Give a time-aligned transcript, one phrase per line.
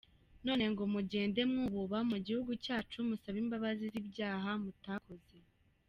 [0.45, 5.35] None ngo mugende mwububa mu gihugu cyacu musabe imbabazi z’ibyaha mutakoze.